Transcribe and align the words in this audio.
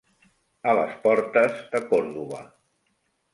A 0.71 0.73
les 0.79 0.95
portes 1.03 1.61
de 1.75 1.83
Còrdova. 1.93 2.41